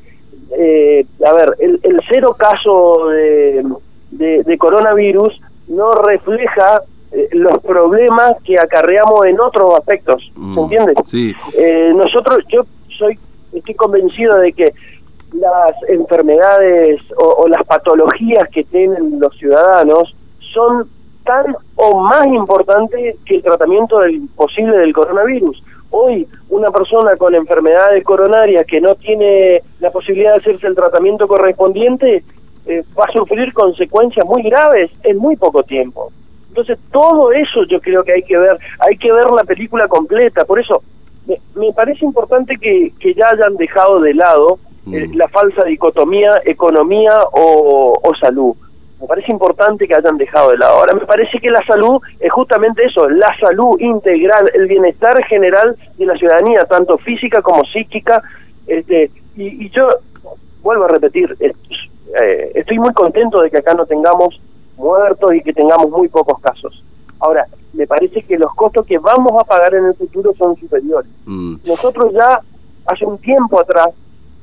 eh, 0.58 1.06
a 1.26 1.34
ver, 1.34 1.54
el, 1.60 1.80
el 1.84 2.00
cero 2.12 2.36
caso 2.38 3.08
de, 3.10 3.64
de- 4.12 4.44
de 4.44 4.58
coronavirus 4.58 5.40
no 5.68 5.92
refleja 5.96 6.82
eh, 7.12 7.30
los 7.34 7.60
problemas 7.60 8.34
que 8.44 8.58
acarreamos 8.60 9.26
en 9.28 9.40
otros 9.40 9.72
aspectos, 9.78 10.24
¿se 10.34 10.40
Mm, 10.40 10.60
entiende? 10.60 10.94
Sí, 11.06 11.34
Eh, 11.58 11.92
nosotros, 11.96 12.40
yo 12.50 12.62
soy, 12.98 13.18
estoy 13.54 13.76
convencido 13.76 14.36
de 14.38 14.52
que 14.54 14.74
las 15.34 15.74
enfermedades 15.90 17.00
o, 17.18 17.26
o 17.44 17.48
las 17.48 17.64
patologías 17.66 18.50
que 18.50 18.64
tienen 18.64 19.20
los 19.20 19.36
ciudadanos 19.38 20.16
son 20.54 20.88
tan 21.28 21.56
o 21.76 22.02
más 22.02 22.26
importantes 22.28 23.18
que 23.26 23.36
el 23.36 23.44
tratamiento 23.44 24.00
del, 24.00 24.22
posible 24.36 24.78
del 24.78 24.94
coronavirus. 24.94 25.62
Hoy, 25.92 26.28
una 26.50 26.72
persona 26.72 27.16
con 27.18 27.36
enfermedades 27.36 28.04
coronarias 28.04 28.66
que 28.66 28.82
no 28.82 28.96
tiene 28.96 29.62
la 29.80 29.92
posibilidad 29.92 30.32
de 30.34 30.40
hacerse 30.40 30.68
el 30.68 30.76
tratamiento 30.76 31.28
correspondiente 31.28 32.24
eh, 32.66 32.84
va 33.00 33.06
a 33.06 33.12
sufrir 33.12 33.54
consecuencias 33.54 34.26
muy 34.26 34.42
graves 34.44 34.90
en 35.04 35.18
muy 35.18 35.36
poco 35.36 35.64
tiempo. 35.64 36.12
Entonces, 36.50 36.80
todo 36.92 37.32
eso 37.32 37.64
yo 37.70 37.80
creo 37.80 38.04
que 38.04 38.14
hay 38.14 38.24
que 38.24 38.38
ver, 38.38 38.58
hay 38.80 38.98
que 38.98 39.12
ver 39.14 39.30
la 39.30 39.44
película 39.44 39.88
completa. 39.88 40.44
Por 40.46 40.60
eso, 40.60 40.82
me, 41.28 41.38
me 41.56 41.72
parece 41.74 42.04
importante 42.04 42.56
que, 42.56 42.92
que 43.00 43.14
ya 43.14 43.28
hayan 43.28 43.56
dejado 43.56 44.00
de 44.00 44.14
lado 44.14 44.60
eh, 44.92 45.08
Mm. 45.08 45.18
la 45.18 45.28
falsa 45.28 45.66
dicotomía 45.66 46.42
economía 46.46 47.20
o, 47.34 48.00
o 48.02 48.16
salud. 48.16 48.56
Me 49.00 49.08
parece 49.08 49.32
importante 49.32 49.88
que 49.88 49.94
hayan 49.94 50.18
dejado 50.18 50.50
de 50.52 50.58
lado. 50.58 50.80
Ahora, 50.80 50.94
me 50.94 51.06
parece 51.06 51.40
que 51.40 51.50
la 51.50 51.64
salud 51.66 52.02
es 52.20 52.32
justamente 52.32 52.84
eso, 52.86 53.08
la 53.10 53.32
salud 53.40 53.80
integral, 53.80 54.50
el 54.56 54.68
bienestar 54.68 55.24
general 55.26 55.76
de 55.98 56.06
la 56.06 56.16
ciudadanía, 56.16 56.62
tanto 56.66 56.98
física 56.98 57.42
como 57.42 57.64
psíquica. 57.66 58.22
Este, 58.66 59.12
y, 59.36 59.66
y 59.66 59.70
yo 59.70 59.88
vuelvo 60.64 60.86
a 60.86 60.88
repetir, 60.88 61.36
es- 61.40 61.56
eh, 62.22 62.52
estoy 62.56 62.80
muy 62.80 62.94
contento 62.94 63.42
de 63.42 63.52
que 63.52 63.58
acá 63.58 63.74
no 63.76 63.86
tengamos 63.86 64.40
muertos 64.78 65.34
y 65.36 65.42
que 65.42 65.54
tengamos 65.54 65.90
muy 65.92 66.08
pocos 66.08 66.40
casos. 66.40 66.84
Ahora, 67.20 67.46
me 67.74 67.86
parece 67.86 68.24
que 68.24 68.38
los 68.38 68.54
costos 68.56 68.86
que 68.86 68.98
vamos 68.98 69.34
a 69.40 69.44
pagar 69.44 69.76
en 69.76 69.86
el 69.86 69.94
futuro 69.94 70.34
son 70.38 70.56
superiores. 70.56 71.10
mm, 71.26 71.56
Nosotros 71.68 72.14
ya 72.14 72.40
hace 72.88 73.06
un 73.06 73.18
tiempo 73.20 73.60
atrás, 73.60 73.90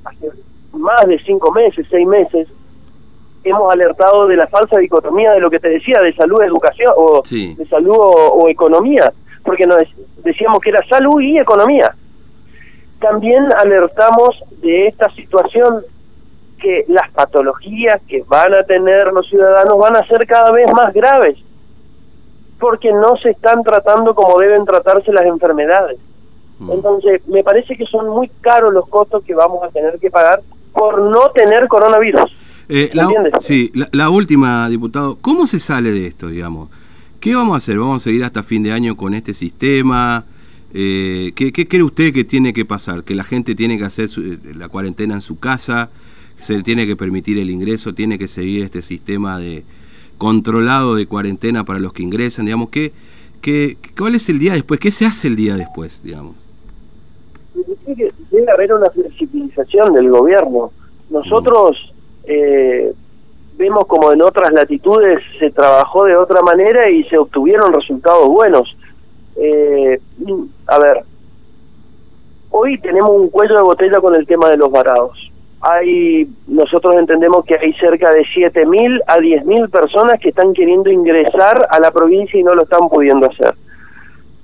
hace 0.05 0.29
más 0.73 1.07
de 1.07 1.19
cinco 1.21 1.51
meses, 1.53 1.87
seis 1.91 2.07
meses, 2.07 2.47
hemos 3.45 3.73
alertado 3.73 4.27
de 4.27 4.37
la 4.37 4.47
falsa 4.47 4.79
dicotomía 4.79 5.33
de 5.33 5.41
lo 5.41 5.51
que 5.51 5.61
te 5.61 5.69
decía, 5.69 6.01
de 6.01 6.13
salud, 6.15 6.43
educación, 6.43 6.93
o 6.97 7.23
Sí. 7.25 7.55
de 7.55 7.67
salud 7.67 7.97
o, 7.97 8.29
o 8.35 8.49
economía, 8.49 9.13
porque 9.45 9.67
nos 9.67 9.79
dec- 9.79 9.95
decíamos 10.25 10.61
que 10.61 10.71
era 10.71 10.83
salud 10.87 11.21
y 11.21 11.39
economía. 11.39 11.95
También 13.01 13.47
alertamos 13.57 14.43
de 14.63 14.87
esta 14.87 15.11
situación 15.11 15.83
que 16.59 16.85
las 16.89 17.11
patologías 17.11 18.01
que 18.09 18.23
van 18.27 18.55
a 18.55 18.63
tener 18.63 19.09
los 19.13 19.29
ciudadanos 19.29 19.77
van 19.77 19.97
a 19.97 20.07
ser 20.07 20.27
cada 20.27 20.51
vez 20.53 20.73
más 20.73 20.95
graves, 20.95 21.37
porque 22.59 22.91
no 22.93 23.17
se 23.19 23.31
están 23.31 23.63
tratando 23.63 24.15
como 24.15 24.39
deben 24.39 24.65
tratarse 24.65 25.13
las 25.13 25.27
enfermedades. 25.27 25.99
mm. 26.61 26.71
Entonces, 26.73 27.27
me 27.29 27.43
parece 27.45 27.77
que 27.77 27.85
son 27.85 28.09
muy 28.09 28.29
caros 28.41 28.73
los 28.73 28.89
costos 28.89 29.23
que 29.25 29.35
vamos 29.35 29.63
a 29.63 29.69
tener 29.69 29.99
que 29.99 30.11
pagar 30.11 30.41
por 30.73 31.01
no 31.03 31.29
tener 31.31 31.69
coronavirus. 31.69 32.35
Eh, 32.69 32.91
¿Me 32.95 33.03
la, 33.03 33.09
sí, 33.41 33.71
la, 33.75 33.89
la 33.93 34.11
última, 34.11 34.69
diputado, 34.69 35.17
¿cómo 35.21 35.47
se 35.47 35.59
sale 35.59 35.93
de 35.93 36.07
esto, 36.07 36.29
digamos? 36.29 36.71
¿Qué 37.21 37.35
vamos 37.35 37.55
a 37.55 37.57
hacer? 37.59 37.79
¿Vamos 37.79 38.03
a 38.03 38.05
seguir 38.05 38.25
hasta 38.25 38.43
fin 38.43 38.63
de 38.63 38.73
año 38.73 38.97
con 38.97 39.15
este 39.15 39.35
sistema? 39.35 40.25
Eh, 40.73 41.33
¿qué, 41.35 41.53
qué 41.53 41.69
cree 41.69 41.83
usted 41.83 42.13
que 42.13 42.25
tiene 42.25 42.53
que 42.53 42.65
pasar? 42.65 43.05
¿Que 43.05 43.15
la 43.15 43.25
gente 43.25 43.55
tiene 43.55 43.79
que 43.79 43.85
hacer 43.85 44.09
su- 44.09 44.23
eh, 44.23 44.39
la 44.57 44.69
cuarentena 44.69 45.15
en 45.15 45.21
su 45.21 45.39
casa? 45.39 45.91
¿Se 46.41 46.57
le 46.57 46.63
tiene 46.63 46.87
que 46.87 46.97
permitir 46.97 47.39
el 47.39 47.49
ingreso? 47.51 47.95
¿Tiene 47.95 48.19
que 48.19 48.29
seguir 48.29 48.63
este 48.65 48.83
sistema 48.83 49.39
de 49.39 49.65
controlado 50.19 50.95
de 50.95 51.07
cuarentena 51.07 51.65
para 51.65 51.79
los 51.79 51.93
que 51.93 52.03
ingresan? 52.03 52.45
Digamos, 52.47 52.71
¿qué, 52.71 52.93
qué, 53.41 53.77
¿cuál 53.97 54.15
es 54.17 54.29
el 54.29 54.39
día 54.39 54.53
después? 54.55 54.81
¿Qué 54.81 54.91
se 54.91 55.07
hace 55.07 55.29
el 55.29 55.37
día 55.37 55.57
después, 55.57 56.01
digamos? 56.03 56.35
Tiene 57.85 57.97
que- 57.97 58.13
Debe 58.31 58.51
haber 58.51 58.73
una 58.75 58.91
flexibilización 58.91 59.95
del 59.95 60.11
gobierno. 60.11 60.73
Nosotros, 61.09 61.77
eh, 62.27 62.93
vemos 63.57 63.87
como 63.87 64.13
en 64.13 64.23
otras 64.23 64.53
latitudes 64.53 65.21
se 65.39 65.51
trabajó 65.51 66.05
de 66.05 66.17
otra 66.17 66.43
manera 66.43 66.91
y 66.91 67.05
se 67.05 67.19
obtuvieron 67.19 67.73
resultados 67.73 68.29
buenos. 68.29 68.77
Eh, 69.37 70.01
a 70.67 70.79
ver, 70.79 71.05
hoy 72.51 72.79
tenemos 72.79 73.11
un 73.11 73.31
cuello 73.31 73.57
de 73.57 73.63
botella 73.63 74.01
con 74.01 74.15
el 74.15 74.27
tema 74.27 74.49
de 74.51 74.57
los 74.57 74.71
varados. 74.71 75.31
Hay, 75.61 76.29
nosotros 76.47 76.95
entendemos 76.97 77.45
que 77.47 77.57
hay 77.57 77.73
cerca 77.75 78.11
de 78.11 78.21
7.000 78.23 79.01
a 79.07 79.17
10.000 79.17 79.71
personas 79.71 80.21
que 80.21 80.29
están 80.29 80.53
queriendo 80.53 80.91
ingresar 80.91 81.67
a 81.71 81.81
la 81.81 81.91
provincia 81.91 82.39
y 82.39 82.43
no 82.45 82.55
lo 82.55 82.65
están 82.65 82.89
pudiendo 82.91 83.31
hacer. 83.31 83.55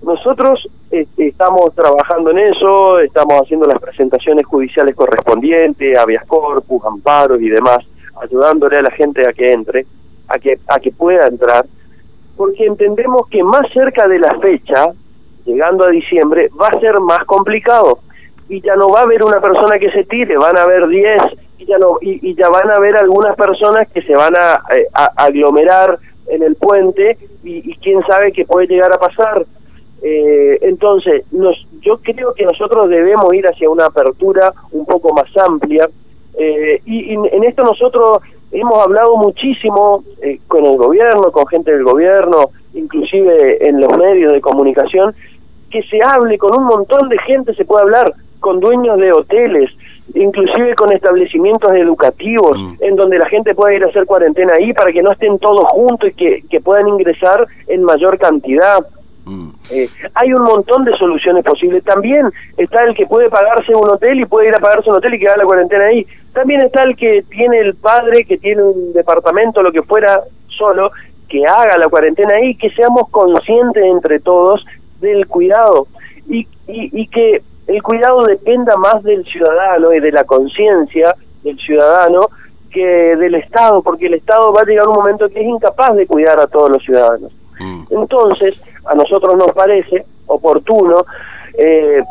Nosotros 0.03 0.67
este, 0.91 1.29
estamos 1.29 1.75
trabajando 1.75 2.31
en 2.31 2.39
eso, 2.39 2.99
estamos 3.01 3.43
haciendo 3.43 3.67
las 3.67 3.81
presentaciones 3.81 4.47
judiciales 4.47 4.95
correspondientes, 4.95 5.99
habeas 5.99 6.27
corpus, 6.27 6.85
amparos 6.85 7.41
y 7.41 7.49
demás 7.49 7.85
ayudándole 8.21 8.79
a 8.79 8.83
la 8.83 8.91
gente 8.91 9.27
a 9.27 9.33
que 9.33 9.53
entre, 9.53 9.87
a 10.29 10.39
que, 10.39 10.59
a 10.69 10.79
que 10.79 10.93
pueda 10.93 11.27
entrar, 11.27 11.65
porque 12.37 12.67
entendemos 12.67 13.27
que 13.29 13.43
más 13.43 13.71
cerca 13.73 14.07
de 14.07 14.19
la 14.19 14.31
fecha, 14.41 14.89
llegando 15.45 15.87
a 15.87 15.91
diciembre, 15.91 16.49
va 16.61 16.69
a 16.69 16.81
ser 16.81 17.01
más 17.01 17.25
complicado 17.25 17.99
y 18.49 18.61
ya 18.61 18.77
no 18.77 18.89
va 18.89 19.01
a 19.01 19.05
haber 19.05 19.23
una 19.23 19.41
persona 19.41 19.79
que 19.79 19.91
se 19.91 20.05
tire, 20.05 20.37
van 20.37 20.57
a 20.57 20.63
haber 20.63 20.89
10 20.89 21.23
y 21.59 21.67
ya 21.67 21.79
no 21.79 21.99
y, 22.01 22.35
ya 22.35 22.49
van 22.49 22.71
a 22.71 22.75
haber 22.75 22.97
algunas 22.97 23.37
personas 23.37 23.89
que 23.91 24.03
se 24.03 24.15
van 24.15 24.35
a, 24.37 24.63
eh, 24.75 24.87
aglomerar 25.17 25.99
en 26.27 26.43
el 26.43 26.57
puente 26.57 27.17
y, 27.43 27.75
quién 27.77 28.03
sabe 28.07 28.33
qué 28.33 28.45
puede 28.45 28.67
llegar 28.67 28.93
a 28.93 28.99
pasar. 28.99 29.47
Eh, 30.03 30.59
entonces, 30.63 31.25
nos, 31.33 31.57
yo 31.83 31.99
creo 31.99 32.33
que 32.35 32.45
nosotros 32.45 32.89
debemos 32.89 33.33
ir 33.35 33.47
hacia 33.47 33.69
una 33.69 33.87
apertura 33.87 34.53
un 34.73 34.87
poco 34.87 35.13
más 35.13 35.29
amplia, 35.37 35.89
eh, 36.39 36.81
y, 36.87 37.13
en 37.13 37.45
esto 37.45 37.63
nosotros 37.63 38.21
hemos 38.53 38.79
hablado 38.83 39.17
muchísimo 39.17 40.03
eh, 40.23 40.39
con 40.49 40.65
el 40.65 40.77
gobierno, 40.77 41.31
con 41.33 41.47
gente 41.47 41.73
del 41.73 41.85
gobierno, 41.85 42.51
inclusive 42.75 43.67
en 43.67 43.81
los 43.81 43.97
medios 43.97 44.33
de 44.33 44.41
comunicación, 44.41 45.15
que 45.71 45.83
se 45.83 46.01
hable 46.03 46.39
con 46.39 46.57
un 46.57 46.65
montón 46.65 47.09
de 47.09 47.19
gente, 47.19 47.55
se 47.55 47.65
puede 47.65 47.83
hablar 47.83 48.13
con 48.41 48.59
dueños 48.59 48.99
de 48.99 49.13
hoteles, 49.13 49.71
inclusive 50.15 50.75
con 50.75 50.93
establecimientos 50.93 51.71
educativos, 51.73 52.59
mm. 52.59 52.75
en 52.81 52.97
donde 52.97 53.19
la 53.19 53.27
gente 53.27 53.55
pueda 53.55 53.75
ir 53.75 53.85
a 53.85 53.89
hacer 53.89 54.07
cuarentena 54.07 54.55
ahí 54.59 54.73
para 54.73 54.93
que 54.93 55.03
no 55.03 55.13
estén 55.13 55.39
todos 55.39 55.65
juntos 55.69 56.09
y 56.11 56.15
que, 56.15 56.43
que 56.49 56.61
puedan 56.61 56.89
ingresar 56.89 57.47
en 57.69 57.85
mayor 57.85 58.19
cantidad. 58.19 58.79
Mm. 59.25 59.51
Eh, 59.71 59.89
hay 60.15 60.33
un 60.33 60.43
montón 60.43 60.85
de 60.85 60.97
soluciones 60.97 61.45
posibles. 61.45 61.85
También 61.85 62.31
está 62.57 62.85
el 62.85 62.95
que 62.95 63.07
puede 63.07 63.29
pagarse 63.29 63.75
un 63.75 63.89
hotel 63.89 64.21
y 64.21 64.27
puede 64.27 64.49
ir 64.49 64.55
a 64.55 64.61
pagarse 64.61 64.91
un 64.91 64.97
hotel 64.97 65.15
y 65.15 65.21
quedar 65.21 65.39
la 65.39 65.45
cuarentena 65.45 65.85
ahí. 65.85 66.07
También 66.33 66.63
está 66.63 66.83
el 66.85 66.97
que 66.97 67.25
tiene 67.29 67.59
el 67.59 67.75
padre, 67.75 68.25
que 68.25 68.39
tiene 68.39 68.63
un 68.63 68.93
departamento, 68.93 69.63
lo 69.63 69.73
que 69.73 69.83
fuera, 69.83 70.21
solo, 70.49 70.91
que 71.29 71.45
haga 71.47 71.79
la 71.79 71.89
cuarentena 71.89 72.35
ahí, 72.37 72.55
que 72.57 72.71
seamos 72.71 73.09
conscientes 73.11 73.85
entre 73.85 74.21
todos 74.21 74.65
del 75.01 75.27
cuidado 75.27 75.87
y, 76.29 76.41
y, 76.69 77.01
y 77.01 77.07
que 77.09 77.43
el 77.67 77.83
cuidado 77.83 78.25
dependa 78.25 78.77
más 78.77 79.03
del 79.03 79.25
ciudadano 79.25 79.93
y 79.95 80.01
de 80.01 80.13
la 80.13 80.25
conciencia 80.25 81.15
del 81.43 81.59
ciudadano 81.59 82.29
que 82.71 83.17
del 83.17 83.35
Estado, 83.35 83.83
porque 83.83 84.07
el 84.07 84.15
Estado 84.15 84.53
va 84.53 84.63
a 84.63 84.65
llegar 84.65 84.89
un 84.89 84.95
momento 84.95 85.29
que 85.29 85.41
es 85.41 85.47
incapaz 85.47 85.95
de 85.97 86.07
cuidar 86.07 86.39
a 86.39 86.47
todos 86.47 86.71
los 86.71 86.83
ciudadanos. 86.83 87.33
Mm. 87.59 87.83
Entonces, 87.91 88.61
a 88.91 88.95
nosotros 88.95 89.37
nos 89.37 89.53
parece 89.53 90.05
oportuno 90.27 91.05
eh, 91.57 92.03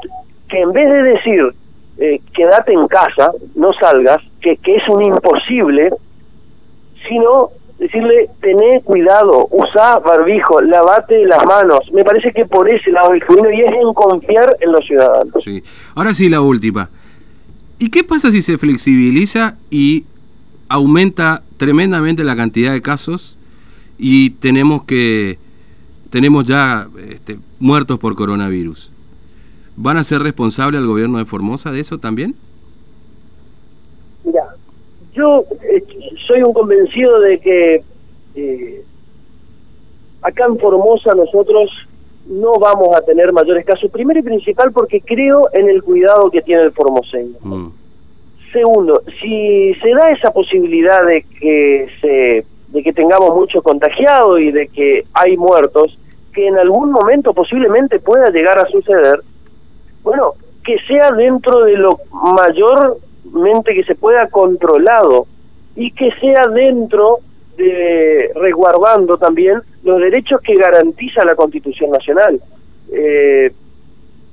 que 0.48 0.60
en 0.60 0.72
vez 0.72 0.86
de 0.86 1.04
decir 1.04 1.54
eh, 1.98 2.22
quédate 2.34 2.72
en 2.72 2.88
casa, 2.88 3.32
no 3.56 3.72
salgas, 3.74 4.22
que, 4.42 4.54
es 4.64 4.88
un 4.88 5.04
imposible, 5.04 5.90
sino 7.08 7.50
decirle, 7.78 8.30
tené 8.40 8.82
cuidado, 8.84 9.48
usá 9.52 10.00
barbijo, 10.00 10.62
lavate 10.62 11.26
las 11.26 11.46
manos. 11.46 11.80
Me 11.92 12.06
parece 12.06 12.32
que 12.32 12.46
por 12.46 12.72
ese 12.72 12.92
lado 12.92 13.14
el 13.14 13.22
camino 13.22 13.52
y 13.52 13.62
es 13.62 13.72
en 13.74 13.94
confiar 13.94 14.56
en 14.62 14.72
los 14.72 14.86
ciudadanos. 14.86 15.44
Sí. 15.44 15.62
Ahora 15.94 16.14
sí, 16.14 16.30
la 16.30 16.40
última. 16.40 16.90
¿Y 17.80 17.90
qué 17.92 18.06
pasa 18.06 18.32
si 18.32 18.42
se 18.42 18.58
flexibiliza 18.58 19.58
y 19.70 20.06
aumenta 20.70 21.44
tremendamente 21.58 22.24
la 22.24 22.38
cantidad 22.38 22.72
de 22.72 22.82
casos 22.82 23.38
y 23.98 24.30
tenemos 24.32 24.84
que 24.86 25.38
tenemos 26.10 26.46
ya 26.46 26.88
este, 27.10 27.38
muertos 27.60 28.00
por 28.00 28.16
coronavirus. 28.16 28.92
¿Van 29.76 29.98
a 29.98 30.04
ser 30.04 30.22
responsables 30.22 30.82
al 30.82 30.88
gobierno 30.88 31.18
de 31.20 31.26
Formosa 31.26 31.72
de 31.72 31.80
eso 31.80 31.98
también? 31.98 32.36
Mira, 34.24 34.44
yo 35.14 35.46
eh, 35.64 35.84
soy 36.28 36.42
un 36.42 36.54
convencido 36.54 37.20
de 37.22 37.40
que 37.40 37.84
eh, 38.36 38.84
acá 40.22 40.46
en 40.46 40.60
Formosa 40.60 41.14
nosotros 41.16 41.72
no 42.28 42.60
vamos 42.60 42.96
a 42.96 43.02
tener 43.02 43.32
mayores 43.34 43.66
casos. 43.66 43.90
Primero 43.92 44.20
y 44.20 44.24
principal 44.24 44.72
porque 44.72 45.02
creo 45.02 45.50
en 45.54 45.70
el 45.70 45.82
cuidado 45.82 46.30
que 46.30 46.42
tiene 46.42 46.64
el 46.64 46.72
formoseño. 46.72 47.38
Mm. 47.42 47.70
Segundo, 48.52 49.04
si 49.22 49.74
se 49.76 49.92
da 49.92 50.10
esa 50.10 50.32
posibilidad 50.32 51.06
de 51.06 51.24
que 51.40 51.88
se 52.02 52.46
de 52.72 52.84
que 52.84 52.94
tengamos 52.94 53.36
muchos 53.36 53.64
contagiados 53.64 54.40
y 54.40 54.52
de 54.52 54.68
que 54.68 55.04
hay 55.14 55.38
muertos, 55.38 55.98
que 56.34 56.48
en 56.48 56.58
algún 56.58 56.92
momento 56.92 57.34
posiblemente 57.34 58.00
pueda 58.00 58.30
llegar 58.30 58.60
a 58.60 58.68
suceder, 58.68 59.22
bueno, 60.04 60.34
que 60.64 60.78
sea 60.88 61.12
dentro 61.12 61.62
de 61.62 61.78
lo 61.78 62.00
mayormente 62.12 63.74
que 63.74 63.84
se 63.84 63.96
pueda 63.96 64.28
controlado 64.28 65.26
y 65.76 65.92
que 65.92 66.12
sea 66.20 66.44
dentro 66.54 67.20
de 67.58 68.32
resguardando 68.36 69.18
también 69.18 69.62
los 69.84 70.00
derechos 70.00 70.42
que 70.42 70.56
garantiza 70.56 71.26
la 71.26 71.36
Constitución 71.36 71.92
Nacional. 71.92 72.40
Eh, 72.92 73.52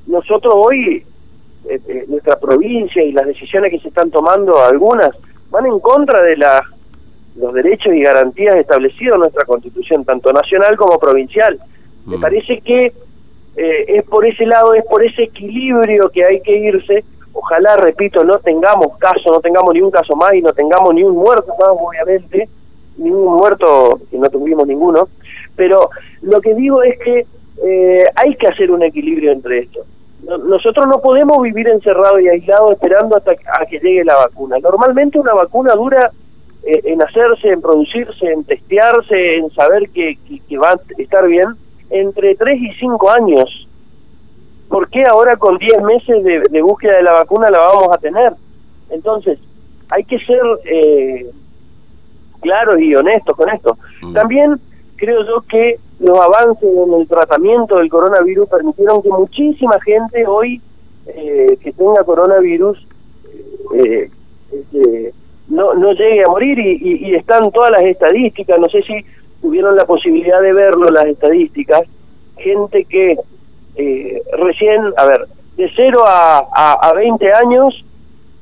nosotros 0.07 0.55
hoy, 0.57 1.05
eh, 1.69 1.81
eh, 1.89 2.05
nuestra 2.09 2.39
provincia 2.39 3.03
y 3.03 3.13
las 3.13 3.27
decisiones 3.27 3.73
que 3.73 3.81
se 3.81 3.89
están 3.89 4.11
tomando, 4.11 4.63
algunas, 4.63 5.11
van 5.51 5.67
en 5.67 5.81
contra 5.81 6.23
de 6.23 6.37
la 6.37 6.63
los 7.39 7.53
derechos 7.53 7.93
y 7.95 8.03
garantías 8.03 8.55
establecidos 8.57 9.17
en 9.17 9.21
nuestra 9.21 9.45
constitución, 9.45 10.05
tanto 10.05 10.33
nacional 10.33 10.77
como 10.77 10.99
provincial. 10.99 11.59
Me 12.07 12.17
mm. 12.17 12.21
parece 12.21 12.61
que 12.61 12.93
eh, 13.57 13.85
es 13.89 14.05
por 14.05 14.27
ese 14.27 14.47
lado, 14.47 14.75
es 14.75 14.85
por 14.85 15.05
ese 15.05 15.25
equilibrio 15.25 16.09
que 16.11 16.25
hay 16.25 16.41
que 16.41 16.57
irse. 16.57 17.05
Ojalá, 17.33 17.77
repito, 17.77 18.25
no 18.25 18.39
tengamos 18.39 18.97
caso, 18.99 19.31
no 19.31 19.41
tengamos 19.41 19.75
ni 19.75 19.81
un 19.81 19.91
caso 19.91 20.17
más 20.17 20.35
y 20.35 20.43
no 20.43 20.53
tengamos 20.53 20.95
ni 20.95 21.03
un 21.03 21.15
muerto 21.15 21.53
más, 21.59 21.69
obviamente, 21.71 22.49
ningún 22.97 23.37
muerto, 23.37 24.01
y 24.11 24.19
no 24.19 24.29
tuvimos 24.31 24.67
ninguno. 24.67 25.09
Pero 25.55 25.91
lo 26.23 26.41
que 26.41 26.55
digo 26.55 26.83
es 26.83 26.99
que 26.99 27.27
eh, 27.65 28.05
hay 28.15 28.35
que 28.37 28.49
hacer 28.49 28.71
un 28.71 28.83
equilibrio 28.83 29.33
entre 29.33 29.61
esto. 29.61 29.81
Nosotros 30.23 30.87
no 30.89 31.01
podemos 31.01 31.41
vivir 31.43 31.69
encerrados 31.69 32.21
y 32.21 32.29
aislados 32.29 32.73
esperando 32.73 33.17
hasta 33.17 33.33
a 33.33 33.67
que 33.67 33.79
llegue 33.79 34.05
la 34.05 34.17
vacuna. 34.17 34.57
Normalmente 34.59 35.19
una 35.19 35.35
vacuna 35.35 35.75
dura 35.75 36.11
en 36.65 37.01
hacerse, 37.01 37.49
en 37.49 37.61
producirse, 37.61 38.27
en 38.27 38.45
testearse, 38.45 39.37
en 39.37 39.51
saber 39.51 39.89
que, 39.91 40.19
va 40.57 40.71
a 40.71 40.81
estar 40.99 41.27
bien, 41.27 41.47
entre 41.91 42.35
3 42.35 42.61
y 42.61 42.73
5 42.75 43.11
años. 43.11 43.69
¿Por 44.69 44.89
qué 44.91 45.05
ahora 45.05 45.37
con 45.37 45.59
10 45.59 45.83
meses 45.83 46.25
de, 46.25 46.63
búsqueda 46.63 46.97
de 46.97 47.03
la 47.05 47.13
vacuna 47.13 47.49
la 47.51 47.59
vamos 47.59 47.89
a 47.93 47.99
tener? 47.99 48.33
Entonces, 48.91 49.39
hay 49.91 50.05
que 50.05 50.19
ser 50.19 50.43
eh, 50.65 51.31
claros 52.41 52.81
y 52.81 52.95
honestos 52.95 53.37
con 53.37 53.49
esto. 53.49 53.79
Mm. 54.03 54.13
También 54.13 54.61
creo 54.97 55.25
yo 55.25 55.43
que 55.49 55.79
los 56.01 56.19
avances 56.19 56.69
en 56.69 56.95
el 56.95 57.07
tratamiento 57.09 57.77
del 57.77 57.89
coronavirus 57.89 58.49
permitieron 58.49 59.03
que 59.03 59.09
muchísima 59.09 59.81
gente 59.81 60.27
hoy 60.27 60.61
eh, 61.07 61.57
que 61.63 61.73
tenga 61.73 62.05
coronavirus 62.05 62.87
eh, 63.75 64.11
este, 64.53 65.15
no, 65.49 65.75
no 65.75 65.93
llegue 65.93 66.25
a 66.25 66.29
morir 66.29 66.59
y, 66.59 67.15
están 67.15 67.53
todas 67.53 67.71
las 67.71 67.83
estadísticas, 67.83 68.59
no 68.59 68.69
sé 68.69 68.83
si 68.83 69.05
tuvieron 69.41 69.77
la 69.77 69.87
posibilidad 69.87 70.41
de 70.41 70.53
verlo 70.53 70.91
las 70.91 71.07
estadísticas, 71.07 71.83
gente 72.37 72.85
que 72.85 73.17
eh, 73.77 74.23
recién, 74.39 74.93
a 74.97 75.05
ver, 75.05 75.29
de 75.57 75.71
0 75.75 76.05
a, 76.07 76.79
a, 76.81 76.93
20 76.93 77.33
años 77.33 77.85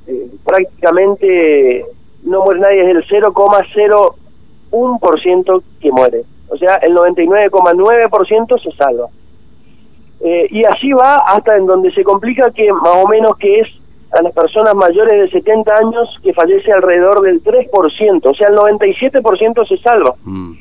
eh, 0.07 0.29
prácticamente 0.45 1.87
no 2.25 2.45
muere 2.45 2.61
nadie, 2.61 2.83
es 2.83 2.89
el 2.97 3.07
0,01% 3.07 5.63
que 5.81 5.91
muere. 5.93 6.25
O 6.49 6.57
sea, 6.57 6.75
el 6.77 6.95
99,9% 6.95 8.63
se 8.63 8.73
salva. 8.73 9.09
Eh, 10.21 10.47
y 10.51 10.65
así 10.65 10.93
va 10.93 11.17
hasta 11.17 11.57
en 11.57 11.67
donde 11.67 11.91
se 11.93 12.05
complica 12.05 12.51
que 12.51 12.73
más 12.73 12.97
o 12.97 13.07
menos 13.09 13.37
que 13.37 13.61
es 13.61 13.69
a 14.13 14.23
las 14.23 14.33
personas 14.33 14.75
mayores 14.75 15.21
de 15.21 15.39
70 15.39 15.75
años 15.75 16.09
que 16.23 16.33
fallece 16.33 16.73
alrededor 16.73 17.23
del 17.23 17.43
3%, 17.43 18.21
o 18.25 18.35
sea, 18.35 18.49
el 18.49 18.57
97% 18.57 19.69
se 19.69 19.77
salva. 19.79 20.15
Mm. 20.25 20.53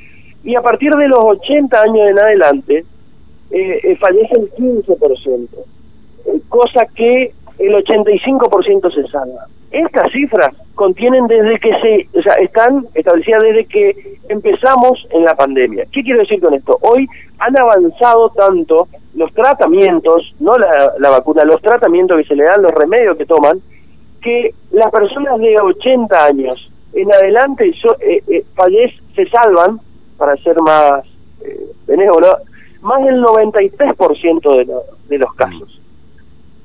Y 0.43 0.55
a 0.55 0.61
partir 0.61 0.91
de 0.91 1.07
los 1.07 1.23
80 1.23 1.81
años 1.81 2.09
en 2.09 2.19
adelante, 2.19 2.85
eh, 3.51 3.79
eh, 3.83 3.95
fallece 3.97 4.33
el 4.35 4.51
15%, 4.51 5.47
eh, 6.25 6.41
cosa 6.49 6.85
que 6.95 7.33
el 7.59 7.73
85% 7.75 8.93
se 8.93 9.07
salva. 9.09 9.47
Estas 9.73 10.11
cifras 10.11 10.55
contienen 10.75 11.25
desde 11.27 11.59
que 11.59 11.73
se, 11.81 12.19
o 12.19 12.21
sea, 12.21 12.33
están 12.35 12.85
establecidas 12.93 13.41
desde 13.41 13.65
que 13.65 14.17
empezamos 14.29 15.05
en 15.09 15.25
la 15.25 15.35
pandemia. 15.35 15.85
¿Qué 15.91 16.03
quiero 16.03 16.19
decir 16.19 16.39
con 16.39 16.53
esto? 16.53 16.77
Hoy 16.81 17.07
han 17.39 17.59
avanzado 17.59 18.29
tanto 18.29 18.87
los 19.15 19.33
tratamientos, 19.33 20.33
no 20.39 20.57
la, 20.57 20.93
la 20.99 21.09
vacuna, 21.09 21.43
los 21.43 21.61
tratamientos 21.61 22.17
que 22.19 22.27
se 22.27 22.35
le 22.35 22.43
dan, 22.43 22.61
los 22.61 22.71
remedios 22.71 23.17
que 23.17 23.25
toman, 23.25 23.59
que 24.21 24.53
las 24.71 24.91
personas 24.91 25.39
de 25.39 25.59
80 25.59 26.25
años 26.25 26.71
en 26.93 27.11
adelante 27.11 27.73
eh, 27.99 28.23
eh, 28.27 28.45
se 29.15 29.25
salvan, 29.27 29.79
para 30.17 30.37
ser 30.37 30.55
más 30.61 31.03
eh, 31.43 31.65
benévolo, 31.87 32.37
más 32.81 33.03
del 33.03 33.21
93% 33.23 34.57
de, 34.57 34.73
de 35.09 35.17
los 35.17 35.33
casos. 35.33 35.81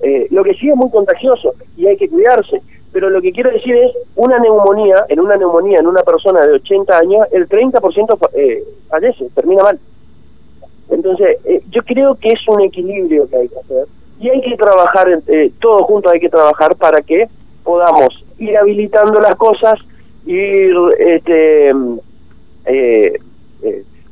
Eh, 0.00 0.28
lo 0.30 0.44
que 0.44 0.54
sí 0.54 0.68
es 0.68 0.76
muy 0.76 0.90
contagioso 0.90 1.54
y 1.76 1.86
hay 1.86 1.96
que 1.96 2.08
cuidarse, 2.08 2.62
pero 2.92 3.10
lo 3.10 3.20
que 3.20 3.32
quiero 3.32 3.50
decir 3.50 3.74
es, 3.76 3.92
una 4.16 4.38
neumonía, 4.38 5.04
en 5.08 5.20
una 5.20 5.36
neumonía 5.36 5.80
en 5.80 5.86
una 5.86 6.02
persona 6.02 6.40
de 6.40 6.52
80 6.52 6.98
años, 6.98 7.26
el 7.32 7.48
30% 7.48 8.30
eh, 8.34 8.64
fallece, 8.88 9.28
termina 9.34 9.62
mal. 9.62 9.78
Entonces, 10.90 11.38
eh, 11.44 11.62
yo 11.70 11.82
creo 11.82 12.14
que 12.14 12.30
es 12.30 12.48
un 12.48 12.62
equilibrio 12.62 13.28
que 13.28 13.36
hay 13.36 13.48
que 13.48 13.58
hacer 13.58 13.86
y 14.20 14.30
hay 14.30 14.40
que 14.40 14.56
trabajar, 14.56 15.06
eh, 15.26 15.52
todos 15.60 15.82
juntos 15.82 16.12
hay 16.12 16.20
que 16.20 16.28
trabajar 16.28 16.74
para 16.76 17.02
que 17.02 17.28
podamos 17.62 18.24
ir 18.38 18.56
habilitando 18.56 19.20
las 19.20 19.36
cosas, 19.36 19.78
ir 20.26 20.74
este, 20.98 21.70
eh, 22.64 23.18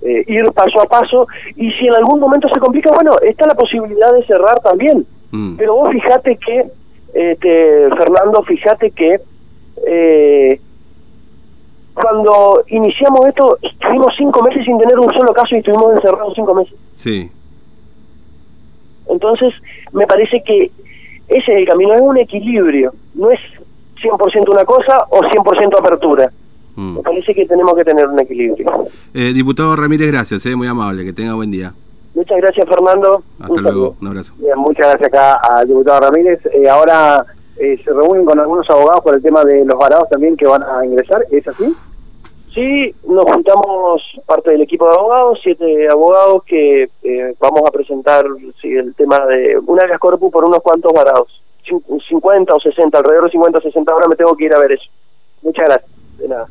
eh, 0.03 0.25
ir 0.29 0.53
paso 0.53 0.81
a 0.81 0.87
paso 0.87 1.27
y 1.57 1.71
si 1.73 1.87
en 1.87 1.95
algún 1.95 2.21
momento 2.21 2.49
se 2.49 2.61
complica, 2.61 2.93
bueno, 2.93 3.17
está 3.23 3.47
la 3.47 3.55
posibilidad 3.55 4.13
de 4.13 4.25
cerrar 4.27 4.61
también. 4.61 5.07
Mm. 5.33 5.57
Pero 5.57 5.75
vos 5.75 5.89
fíjate 5.91 6.37
que, 6.37 6.67
este, 7.17 7.89
Fernando, 7.97 8.43
fíjate 8.43 8.91
que 8.91 9.21
eh, 9.87 10.61
cuando 11.95 12.63
iniciamos 12.69 13.27
esto, 13.27 13.59
estuvimos 13.63 14.13
cinco 14.19 14.43
meses 14.43 14.67
sin 14.67 14.79
tener 14.79 14.99
un 14.99 15.11
solo 15.15 15.33
caso 15.33 15.55
y 15.55 15.59
estuvimos 15.59 15.95
encerrados 15.95 16.35
cinco 16.37 16.55
meses. 16.55 16.75
Sí. 16.93 17.31
Entonces, 19.09 19.55
me 19.93 20.07
parece 20.07 20.43
que 20.45 20.71
ese 21.29 21.53
es 21.53 21.59
el 21.59 21.67
camino, 21.67 21.95
es 21.95 22.01
un 22.03 22.19
equilibrio, 22.19 22.93
no 23.15 23.31
es 23.31 23.41
100% 24.03 24.53
una 24.53 24.67
cosa 24.67 25.07
o 25.09 25.21
100% 25.21 25.79
apertura. 25.79 26.31
Mm. 26.75 26.97
Me 26.97 27.03
parece 27.03 27.35
que 27.35 27.47
tenemos 27.47 27.75
que 27.75 27.85
tener 27.85 28.07
un 28.07 28.21
equilibrio. 28.21 28.89
Eh, 29.15 29.33
diputado 29.33 29.75
Ramírez, 29.75 30.09
gracias, 30.13 30.45
eh, 30.45 30.55
muy 30.55 30.69
amable, 30.69 31.03
que 31.03 31.15
tenga 31.15 31.33
buen 31.33 31.51
día. 31.51 31.73
Muchas 32.17 32.39
gracias, 32.39 32.67
Fernando. 32.67 33.23
Hasta 33.39 33.61
luego, 33.61 33.95
un 34.01 34.09
abrazo. 34.09 34.33
muchas 34.57 34.87
gracias 34.87 35.09
acá 35.09 35.35
al 35.35 35.69
diputado 35.69 36.01
Ramírez. 36.01 36.41
Eh, 36.47 36.67
ahora 36.67 37.27
eh, 37.59 37.79
se 37.85 37.93
reúnen 37.93 38.25
con 38.25 38.41
algunos 38.41 38.69
abogados 38.71 39.05
por 39.05 39.15
el 39.15 39.23
tema 39.23 39.45
de 39.45 39.67
los 39.67 39.79
varados 39.79 40.09
también 40.09 40.35
que 40.35 40.47
van 40.47 40.63
a 40.63 40.83
ingresar, 40.87 41.27
¿es 41.31 41.47
así? 41.47 41.77
Sí, 42.55 42.95
nos 43.07 43.27
juntamos 43.27 44.03
parte 44.25 44.53
del 44.53 44.63
equipo 44.63 44.89
de 44.89 44.95
abogados, 44.95 45.41
siete 45.43 45.91
abogados 45.91 46.43
que 46.45 46.89
eh, 47.03 47.35
vamos 47.39 47.61
a 47.67 47.71
presentar 47.71 48.25
sí, 48.63 48.73
el 48.73 48.95
tema 48.95 49.27
de 49.27 49.59
un 49.59 49.79
área 49.79 49.99
corpus 49.99 50.33
por 50.33 50.43
unos 50.43 50.63
cuantos 50.63 50.95
varados, 50.95 51.43
50 51.67 52.55
o 52.55 52.61
60, 52.61 52.97
alrededor 52.97 53.25
de 53.25 53.33
50 53.33 53.59
o 53.59 53.61
60, 53.61 53.93
ahora 53.93 54.09
me 54.09 54.17
tengo 54.17 54.35
que 54.35 54.47
ir 54.47 54.55
a 54.55 54.59
ver 54.59 54.73
eso. 54.73 54.89
Muchas 55.43 55.67
gracias. 55.67 55.91
De 56.17 56.29
nada. 56.29 56.47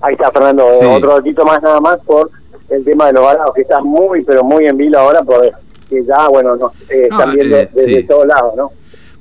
Ahí 0.00 0.14
está, 0.14 0.30
Fernando. 0.30 0.66
Otro 0.66 1.16
ratito 1.18 1.44
más 1.44 1.62
nada 1.62 1.78
más 1.78 1.98
por 2.06 2.30
el 2.70 2.84
tema 2.84 3.06
de 3.06 3.14
los 3.14 3.22
varados, 3.22 3.52
que 3.54 3.62
está 3.62 3.80
muy, 3.80 4.22
pero 4.22 4.44
muy 4.44 4.66
en 4.66 4.76
vilo 4.76 4.98
ahora, 4.98 5.22
porque 5.22 5.52
ya, 5.90 6.28
bueno, 6.28 6.56
no, 6.56 6.72
eh, 6.88 7.08
están 7.10 7.34
viendo 7.34 7.56
eh, 7.56 7.68
desde 7.74 8.02
todos 8.04 8.26
lados, 8.26 8.54
¿no? 8.56 8.72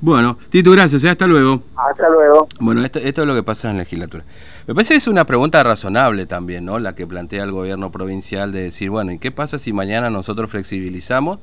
Bueno, 0.02 0.38
Tito, 0.50 0.72
gracias, 0.72 1.04
¿eh? 1.04 1.10
hasta 1.10 1.28
luego. 1.28 1.62
Hasta 1.76 2.08
luego. 2.10 2.48
Bueno, 2.62 2.86
esto, 2.86 3.00
esto 3.00 3.22
es 3.22 3.28
lo 3.28 3.36
que 3.36 3.44
pasa 3.44 3.70
en 3.70 3.78
la 3.78 3.84
legislatura. 3.84 4.24
Me 4.66 4.74
parece 4.74 4.94
que 4.94 4.98
es 5.00 5.08
una 5.08 5.26
pregunta 5.26 5.62
razonable 5.62 6.26
también, 6.26 6.64
¿no? 6.64 6.80
La 6.80 6.96
que 6.96 7.06
plantea 7.06 7.44
el 7.44 7.52
gobierno 7.52 7.92
provincial 7.92 8.54
de 8.54 8.62
decir, 8.62 8.90
bueno, 8.90 9.12
¿y 9.12 9.20
qué 9.20 9.32
pasa 9.32 9.60
si 9.60 9.74
mañana 9.74 10.10
nosotros 10.10 10.52
flexibilizamos? 10.52 11.40